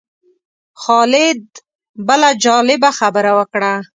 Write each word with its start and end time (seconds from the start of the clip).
خالد 0.81 1.43
بله 2.07 2.29
جالبه 2.45 2.89
خبره 2.99 3.31
وکړه. 3.39 3.73